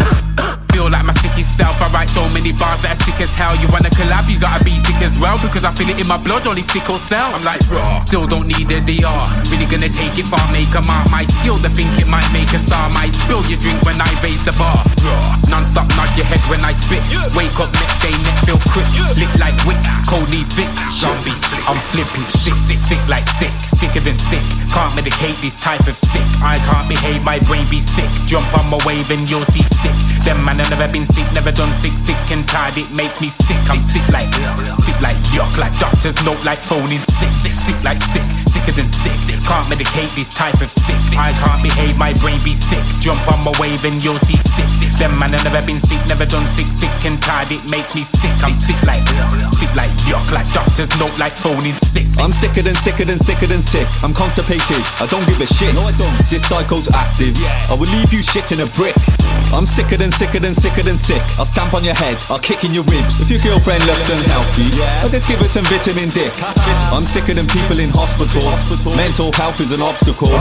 [0.76, 1.80] Feel like my sickest self.
[1.80, 3.56] I write so many bars that are sick as hell.
[3.56, 5.40] You wanna collab, you gotta be sick as well.
[5.40, 7.32] Because I feel it in my blood, only sickle cell.
[7.32, 7.96] I'm like, raw.
[7.96, 9.24] Still don't need a DR.
[9.48, 11.08] Really gonna take it far, make a mark.
[11.16, 12.92] My skill to think it might make a star.
[12.92, 14.76] Might spill your drink when I raise the bar.
[15.00, 15.40] Raw.
[15.48, 17.00] Non stop nod your head when I spit.
[17.40, 18.92] Wake up next day, neck feel quick.
[19.16, 19.80] Lick like wick,
[20.12, 20.76] cold need Vicks.
[20.92, 21.40] Zombie,
[21.72, 24.44] I'm flipping sick, sick like sick, sicker than sick.
[24.76, 26.28] Can't medicate this type of sick.
[26.44, 28.12] I can't behave, my brain be sick.
[28.28, 29.96] Jump on my wave and you'll see sick.
[30.28, 32.78] Them man have never been sick, never done sick, sick and tired.
[32.78, 33.58] It makes me sick.
[33.70, 34.34] I'm sick like
[34.82, 39.14] sick like yuck, like doctors note like phoning sick, sick like sick, sicker than sick.
[39.46, 40.98] Can't medicate this type of sick.
[41.18, 42.82] I can't behave, my brain be sick.
[43.02, 44.66] Jump on my wave and you'll see sick.
[44.98, 47.52] Them man have never been sick, never done sick, sick and tired.
[47.52, 48.34] It makes me sick.
[48.42, 49.06] I'm sick like
[49.54, 52.08] sick like yuck, like doctors note like phoning sick.
[52.18, 53.88] I'm sicker than sicker than sicker than sick.
[54.02, 54.82] I'm constipated.
[54.98, 55.76] I don't give a shit.
[55.76, 56.16] No, I don't.
[56.26, 57.38] This cycle's active.
[57.70, 58.96] I will leave you shit in a brick.
[59.54, 61.22] I'm sicker than sicker than sicker than sick.
[61.38, 62.18] I'll stamp on your head.
[62.30, 63.22] I'll kick in your ribs.
[63.22, 64.72] If your girlfriend looks unhealthy,
[65.04, 66.32] I'll just give her some vitamin dick.
[66.90, 68.42] I'm sicker than people in hospital.
[68.96, 70.32] Mental health is an obstacle.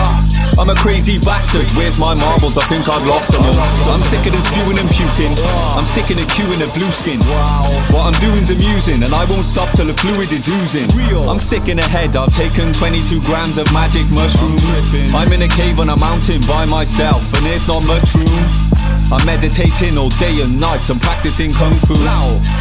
[0.59, 1.69] I'm a crazy bastard.
[1.75, 2.57] Where's my marbles?
[2.57, 3.91] I think I've lost them all.
[3.91, 5.35] I'm sicker than spewing and puking.
[5.75, 7.19] I'm sticking a Q in a blue skin.
[7.91, 10.89] What I'm doing's amusing, and I won't stop till the fluid is oozing.
[11.29, 12.15] I'm sick in the head.
[12.17, 14.63] I've taken 22 grams of magic mushrooms.
[15.15, 18.74] I'm in a cave on a mountain by myself, and there's not much room.
[19.13, 20.89] I'm meditating all day and night.
[20.91, 21.95] I'm practicing kung fu.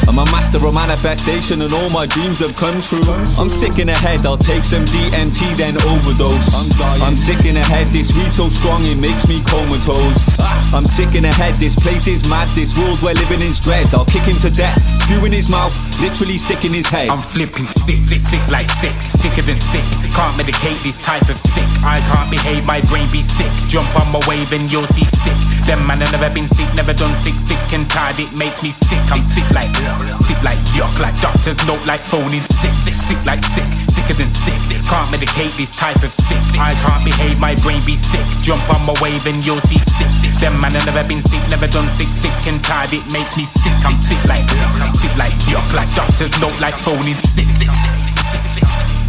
[0.08, 3.02] I'm a master of manifestation, and all my dreams have come true.
[3.40, 4.26] I'm sick in the head.
[4.26, 6.54] I'll take some DMT, then overdose.
[7.02, 7.88] I'm sick in the head.
[7.88, 10.20] This weed so strong it makes me comatose.
[10.40, 11.56] Ah, I'm sick in the head.
[11.56, 12.48] This place is mad.
[12.50, 13.94] This world we're living in's dread.
[13.94, 14.78] I'll kick him to death.
[15.02, 17.10] Spew in his mouth, literally sick in his head.
[17.10, 19.84] I'm flipping sick, sick like sick, sicker than sick.
[20.14, 21.68] Can't medicate this type of sick.
[21.82, 23.52] I can't behave, my brain be sick.
[23.68, 25.38] Jump on my wave and you'll see sick.
[25.66, 28.20] Them man have never been sick, never done sick, sick and tired.
[28.20, 29.02] It makes me sick.
[29.10, 29.74] I'm sick like
[30.22, 34.54] sick like yuck, like doctors note like phoning sick, sick like sick, sicker than sick.
[34.86, 36.38] Can't medicate this type of sick.
[36.54, 38.26] I can't behave, my brain be sick.
[38.46, 40.10] Jump on my wave and you'll see sick.
[40.38, 42.94] Them man have never been sick, never done sick, sick and tired.
[42.94, 43.74] It makes me sick.
[43.82, 44.46] I'm sick like
[44.94, 47.50] sick like yuck, like doctors note like phoning sick.
[47.58, 49.03] Them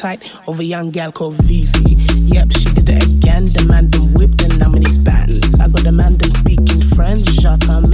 [0.00, 1.96] be tight over young gal called Vivi.
[2.32, 3.44] Yep, she did it again.
[3.46, 5.60] The man them whipped and now many bands.
[5.60, 7.89] I got the man them speaking French, Jacques Tilly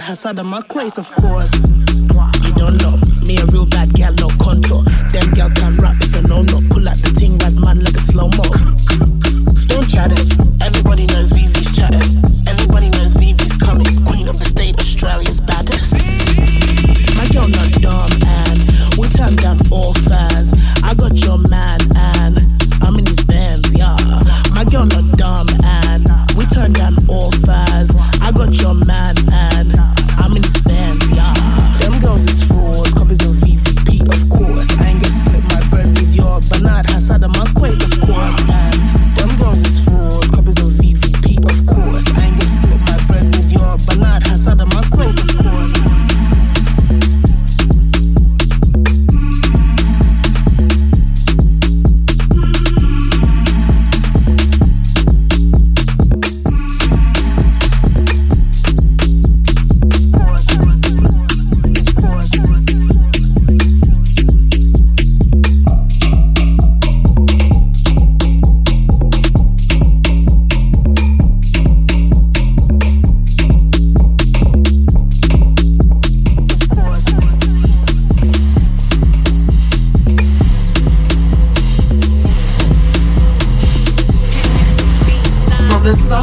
[0.00, 1.50] Hassad and my quays, of course.
[2.44, 2.96] You don't know,
[3.26, 4.12] me a real bad gal,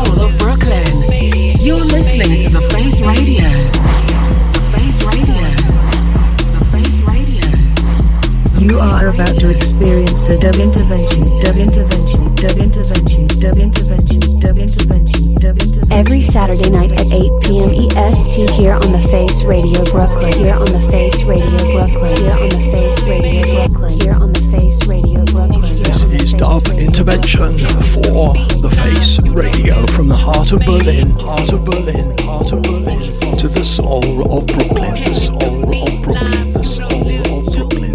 [0.06, 0.94] soul of Brooklyn,
[1.60, 3.48] you're listening to The Face Radio.
[4.54, 5.44] The Face Radio.
[6.54, 7.48] The Face Radio.
[8.60, 14.58] You are about to experience a dub intervention, dub intervention, dub intervention, dub intervention, dub
[14.58, 15.92] intervention, dub intervention.
[15.92, 17.70] Every Saturday night at 8 p.m.
[17.70, 20.34] EST here on the Face Radio Brooklyn.
[20.34, 22.18] Here on the Face Radio Brooklyn.
[22.18, 24.02] Here on the Face Radio Brooklyn.
[24.02, 24.43] Here on the Face Radio Brooklyn.
[26.34, 27.58] This is Dub Intervention
[27.94, 33.38] for the Face Radio from the heart of Berlin, heart of Berlin, heart of Berlin,
[33.38, 37.94] to the soul of Brooklyn, the soul of Brooklyn, the soul of Brooklyn.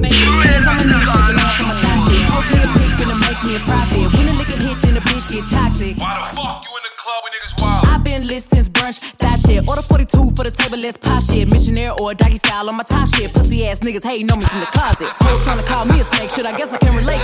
[2.29, 4.07] Post me a pic, finna make me a profit.
[4.15, 5.97] When a nigga hit, then the bitch get toxic.
[5.99, 7.87] Why the fuck you in the club with niggas wild?
[7.91, 9.67] I've been lit since brunch, that shit.
[9.69, 11.49] Order 42 for the table, let's pop shit.
[11.49, 13.33] Missionaire or doggy style on my top shit.
[13.33, 15.11] Pussy ass niggas hating on me from the closet.
[15.27, 16.47] Hoes trying to call me a snake, shit.
[16.47, 17.19] I guess I can relate,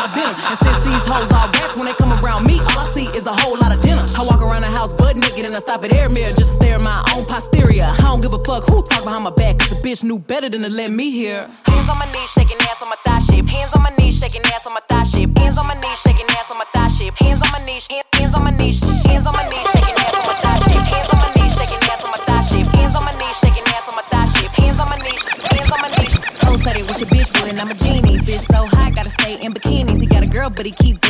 [0.00, 0.34] lot of venom.
[0.48, 3.26] And since these hoes all rats, when they come around me, all I see is
[3.26, 4.04] a whole lot of dinner.
[4.16, 6.56] I walk around the house butt naked and I stop at air mirror just to
[6.60, 7.84] stare at my own posterior.
[7.84, 10.48] I don't give a fuck who talk behind my back, cause the bitch knew better
[10.48, 11.48] than to let me hear.
[11.68, 13.48] Hands on my knees, shaking ass on my thigh shape.
[13.48, 15.36] Hands on my knees, shaking ass on my thigh shape.
[15.36, 17.14] Hands on my knees, shaking ass on my thigh shape.
[17.20, 19.99] Hands on my knees, hands on my knees, hands on my knees, shaking
[30.60, 31.09] but he keep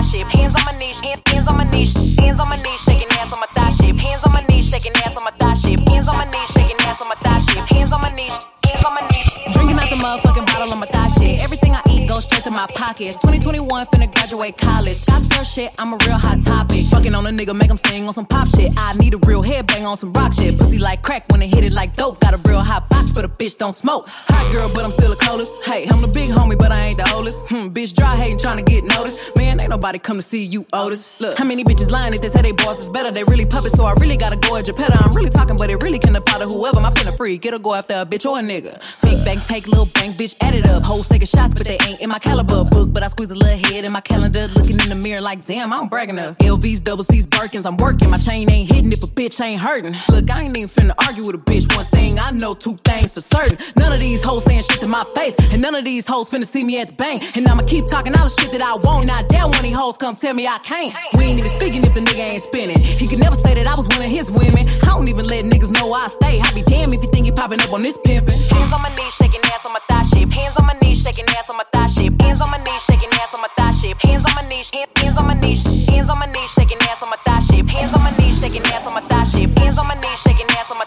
[0.03, 0.27] shape.
[0.27, 3.39] Hands on my knees, hands on my knees, hands on my knees, shaking ass on
[3.39, 3.97] my thigh shape.
[3.97, 4.30] Hands on
[12.61, 13.17] my pockets.
[13.17, 14.97] 2021 finna graduate college.
[14.97, 16.85] Shot girl shit, I'm a real hot topic.
[16.91, 18.71] Fucking on a nigga, make him sing on some pop shit.
[18.77, 20.59] I need a real headbang on some rock shit.
[20.59, 22.19] Pussy like crack when it hit it like dope.
[22.19, 24.05] Got a real hot box, but a bitch don't smoke.
[24.07, 25.55] Hot girl, but I'm still a coldest.
[25.65, 27.47] Hey, I'm the big homie, but I ain't the oldest.
[27.49, 29.35] Hmm, bitch dry hating, trying to get noticed.
[29.37, 31.19] Man, ain't nobody come to see you, Otis.
[31.19, 33.11] Look, how many bitches lying if they say they boss is better?
[33.11, 34.97] They really puppets, so I really gotta go at Geppetto.
[35.01, 36.79] I'm really talking, but it really can apply to whoever.
[36.79, 38.77] My pen a freak, it'll go after a bitch or a nigga.
[39.01, 40.83] Big bank, take little bank, bitch, add it up.
[40.83, 42.93] Hoes taking shots, but they ain't in my caliber book.
[42.93, 45.71] But I squeeze a little head in my calendar, looking in the mirror like, damn,
[45.73, 46.37] I'm bragging up.
[46.39, 48.09] LVs, double C's, Birkins, I'm working.
[48.09, 49.95] My chain ain't hitting if a bitch ain't hurting.
[50.09, 51.73] Look, I ain't even finna argue with a bitch.
[51.75, 53.57] One thing I know, two things for certain.
[53.77, 56.45] None of these hoes saying shit to my face, and none of these hoes finna
[56.45, 57.23] see me at the bank.
[57.35, 59.07] And I'ma keep talking all the shit that I want.
[59.07, 60.93] Not dare one of these hoes come tell me I can't.
[61.15, 62.79] We ain't even speaking if the nigga ain't spinning.
[62.79, 64.67] He could never say that I was one of his women.
[64.83, 66.39] I don't even let niggas know I stay.
[66.39, 68.35] I be damn if you think you popping up on this pimpin'.
[68.51, 69.13] Hands on my knees,
[70.35, 72.21] Hands on my knees, shaking ass on my thigh shape.
[72.21, 73.99] Hands on my knees, shaking ass on my thigh shape.
[74.01, 77.09] Hands on my knees, hands on my knees, hands on my knees, shaking ass on
[77.09, 77.67] my thigh shape.
[77.69, 79.51] Hands on my knees, shaking ass on my thigh shape.
[79.59, 80.80] Hands on my knees, shaking ass on my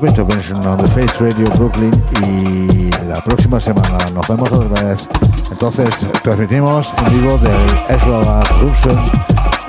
[0.00, 1.92] Dub Intervention on the Face Radio Brooklyn
[2.24, 5.06] y la próxima semana nos vemos otra vez.
[5.50, 5.90] Entonces
[6.22, 7.52] transmitimos en vivo del
[7.86, 8.98] Ezra Cruisen,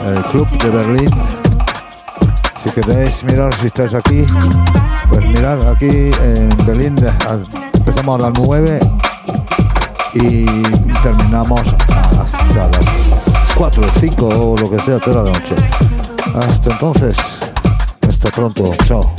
[0.05, 1.09] el club de Berlín.
[2.63, 4.23] Si queréis mirar si estáis aquí,
[5.09, 6.95] pues mirad aquí en Berlín
[7.73, 8.79] empezamos a las 9
[10.13, 10.45] y
[11.03, 11.61] terminamos
[12.17, 12.85] hasta las
[13.57, 15.55] 4 o 5 o lo que sea toda la noche.
[16.35, 17.17] Hasta entonces,
[18.07, 19.13] hasta pronto, chao.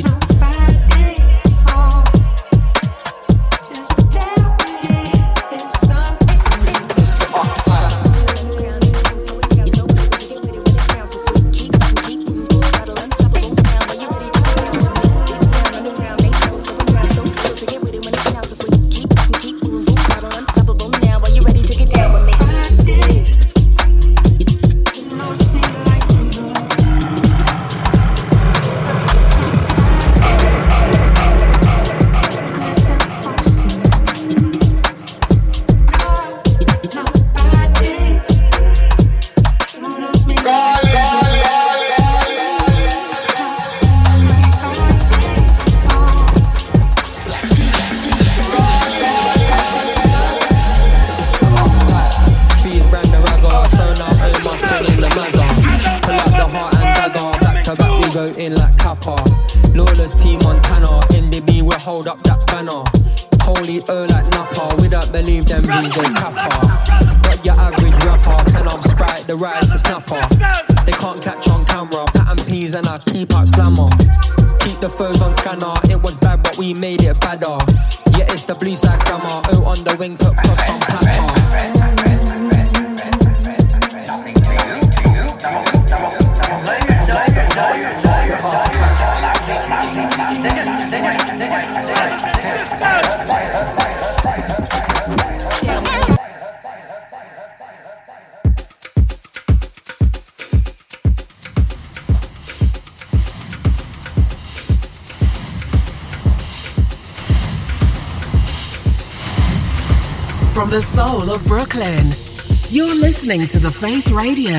[114.22, 114.52] Radio.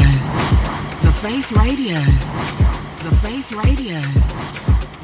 [1.04, 2.33] The Face Radio.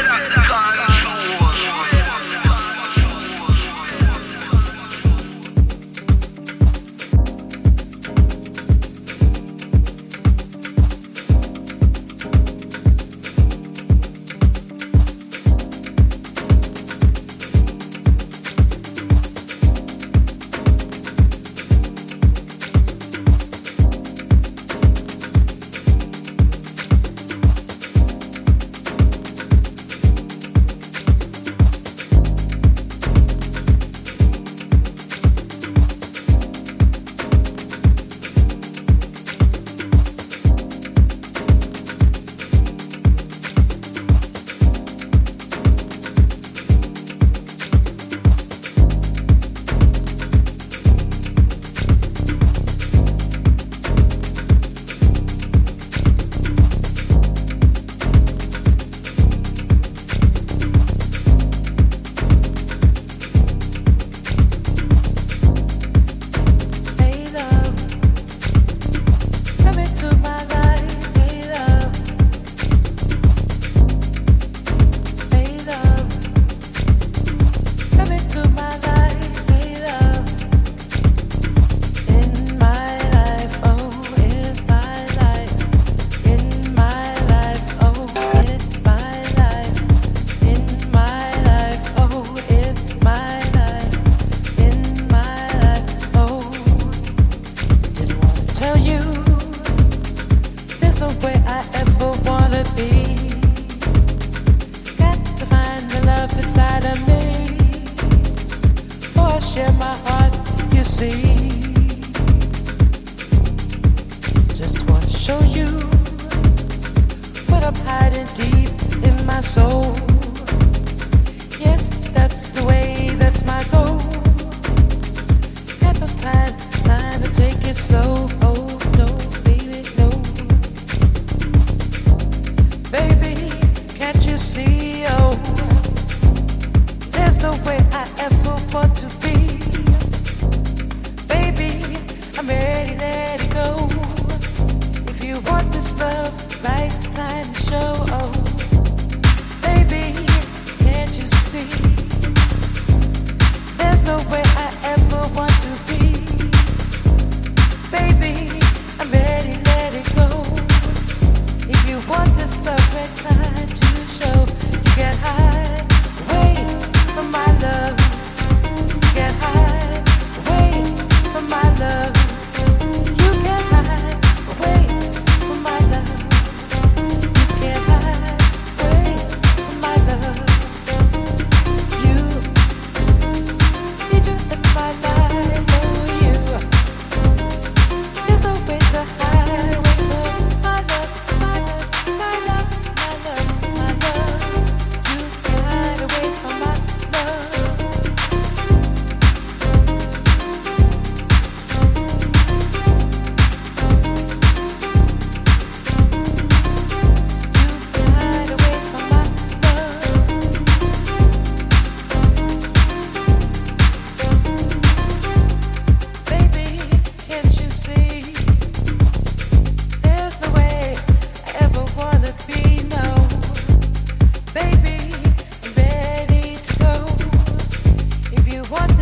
[0.00, 0.69] Get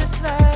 [0.09, 0.48] Like.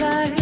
[0.00, 0.41] life.